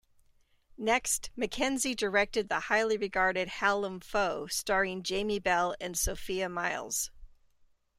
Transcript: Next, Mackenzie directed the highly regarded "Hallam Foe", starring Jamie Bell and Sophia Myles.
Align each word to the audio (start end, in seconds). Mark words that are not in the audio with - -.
Next, 0.79 1.29
Mackenzie 1.35 1.93
directed 1.93 2.49
the 2.49 2.61
highly 2.61 2.97
regarded 2.97 3.47
"Hallam 3.49 3.99
Foe", 3.99 4.47
starring 4.47 5.03
Jamie 5.03 5.37
Bell 5.37 5.75
and 5.79 5.95
Sophia 5.95 6.49
Myles. 6.49 7.11